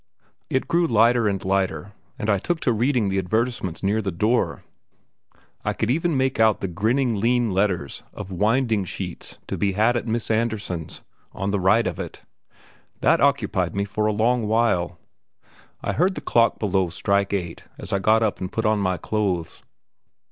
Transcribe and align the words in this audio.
It 0.49 0.67
grew 0.67 0.87
lighter 0.87 1.27
and 1.27 1.45
lighter, 1.45 1.93
and 2.17 2.27
I 2.27 2.39
took 2.39 2.59
to 2.61 2.73
reading 2.73 3.09
the 3.09 3.19
advertisements 3.19 3.83
near 3.83 4.01
the 4.01 4.11
door. 4.11 4.63
I 5.63 5.73
could 5.73 5.91
even 5.91 6.17
make 6.17 6.39
out 6.39 6.59
the 6.59 6.67
grinning 6.67 7.19
lean 7.19 7.51
letters 7.51 8.01
of 8.11 8.31
"winding 8.31 8.83
sheets 8.85 9.37
to 9.45 9.59
be 9.59 9.73
had 9.73 9.95
at 9.95 10.07
Miss 10.07 10.31
Andersen's" 10.31 11.03
on 11.33 11.51
the 11.51 11.59
right 11.59 11.85
of 11.85 11.99
it. 11.99 12.23
That 13.01 13.21
occupied 13.21 13.75
me 13.75 13.85
for 13.85 14.07
a 14.07 14.11
long 14.11 14.47
while. 14.47 14.97
I 15.83 15.93
heard 15.93 16.15
the 16.15 16.21
clock 16.21 16.57
below 16.57 16.89
strike 16.89 17.31
eight 17.31 17.65
as 17.77 17.93
I 17.93 17.99
got 17.99 18.23
up 18.23 18.39
and 18.41 18.51
put 18.51 18.65
on 18.65 18.79
my 18.79 18.97
clothes. 18.97 19.61